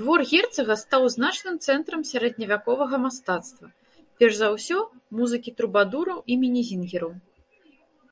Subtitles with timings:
[0.00, 3.66] Двор герцага стаў значным цэнтрам сярэдневяковага мастацтва,
[4.18, 4.78] перш за ўсё
[5.24, 7.12] музыкі трубадураў і мінезінгераў.